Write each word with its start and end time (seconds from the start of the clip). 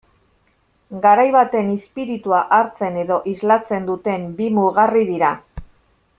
Garai 1.03 1.25
baten 1.35 1.69
izpiritua 1.73 2.39
hartzen 2.57 2.99
edo 3.03 3.19
islatzen 3.35 3.87
duten 3.93 4.27
bi 4.41 4.49
mugarri 4.57 5.07
dira. 5.13 5.33